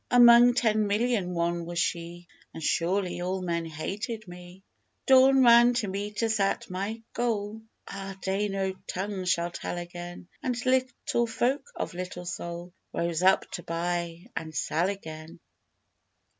[0.09, 4.63] Among ten million one was she, And surely all men hated me!
[5.05, 10.27] Dawn ran to meet us at my goal Ah, day no tongue shall tell again!
[10.41, 15.39] And little folk of little soul Rose up to buy and sell again!